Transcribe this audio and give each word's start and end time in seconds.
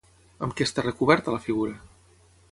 Amb 0.45 0.55
què 0.61 0.65
està 0.67 0.85
recoberta 0.85 1.33
la 1.35 1.41
figura? 1.43 1.75